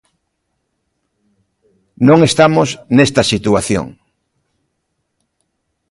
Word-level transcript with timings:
Non 2.07 2.19
estamos 2.29 2.69
nesta 2.97 3.21
situación. 3.31 3.85